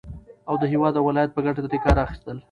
او 0.49 0.55
د 0.61 0.63
هېواد 0.71 0.93
او 0.99 1.03
ولايت 1.09 1.31
په 1.33 1.41
گټه 1.45 1.61
ترې 1.65 1.77
كار 1.85 1.95
واخيستل 1.97 2.37